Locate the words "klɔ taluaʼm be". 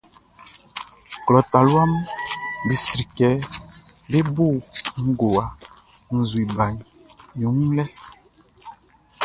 1.25-2.73